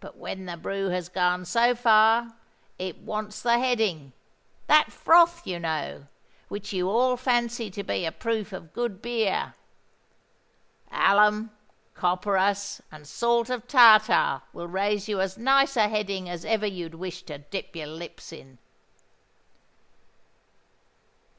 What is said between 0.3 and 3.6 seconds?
the brew has gone so far, it wants the